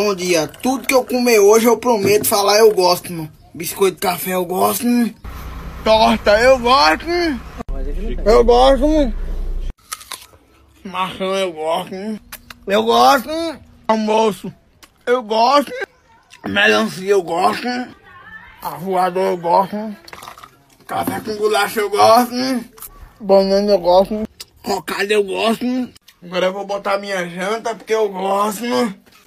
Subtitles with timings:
[0.00, 0.46] Bom dia.
[0.46, 3.32] Tudo que eu comer hoje eu prometo falar eu gosto, mano.
[3.52, 4.86] Biscoito de café eu gosto.
[4.86, 5.12] Mano.
[5.82, 7.04] Torta eu gosto.
[7.04, 7.40] Mano.
[8.24, 8.86] Eu gosto.
[8.86, 9.14] Mano.
[10.84, 11.92] Maçã eu gosto.
[11.92, 12.20] Mano.
[12.64, 13.28] Eu gosto.
[13.28, 13.60] Mano.
[13.88, 14.54] Almoço
[15.04, 15.72] eu gosto.
[16.46, 17.66] Melancia eu gosto.
[18.62, 19.96] Avoador eu gosto.
[20.86, 22.34] Café com bolacha eu gosto.
[23.20, 24.22] Banana eu gosto.
[24.62, 25.90] Cocada eu gosto.
[26.22, 28.64] Agora eu vou botar minha janta porque eu gosto.